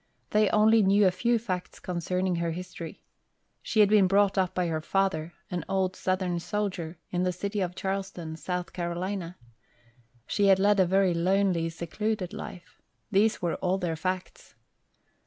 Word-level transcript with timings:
They 0.31 0.49
only 0.49 0.81
knew 0.81 1.05
a 1.05 1.11
few 1.11 1.37
facts 1.37 1.79
concerning 1.79 2.37
her 2.37 2.49
history. 2.49 3.03
She 3.61 3.81
had 3.81 3.89
been 3.89 4.07
brought 4.07 4.35
up 4.35 4.55
by 4.55 4.65
her 4.65 4.81
father, 4.81 5.33
an 5.51 5.63
old 5.69 5.95
southern 5.95 6.39
soldier, 6.39 6.97
in 7.11 7.21
the 7.21 7.31
city 7.31 7.61
of 7.61 7.75
Charleston, 7.75 8.35
South 8.35 8.73
Carolina. 8.73 9.37
She 10.25 10.47
had 10.47 10.57
led 10.57 10.79
a 10.79 10.87
very 10.87 11.13
lonely, 11.13 11.69
secluded 11.69 12.33
life. 12.33 12.81
These 13.11 13.43
were 13.43 13.57
all 13.57 13.77
their 13.77 13.95
facts. 13.95 14.55